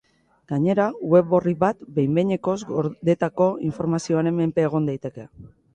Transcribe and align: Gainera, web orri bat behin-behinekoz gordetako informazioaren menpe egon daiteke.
Gainera, 0.51 0.87
web 1.15 1.35
orri 1.39 1.53
bat 1.65 1.85
behin-behinekoz 1.99 2.57
gordetako 2.73 3.53
informazioaren 3.73 4.39
menpe 4.41 4.71
egon 4.71 4.91
daiteke. 4.93 5.33